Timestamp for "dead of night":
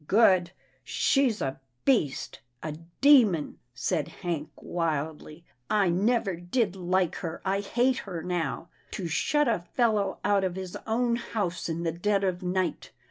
11.91-12.89